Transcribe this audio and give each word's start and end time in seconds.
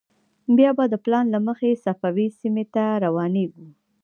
بیا 0.57 0.71
به 0.77 0.85
د 0.89 0.95
پلان 1.03 1.25
له 1.33 1.39
مخې 1.47 1.81
صفوي 1.83 2.27
سیمې 2.39 2.65
ته 2.73 2.83
روانېږو. 3.05 3.67